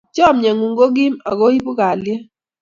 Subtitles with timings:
[0.15, 2.21] Chamyengung ko kim ak ko ipu kaliet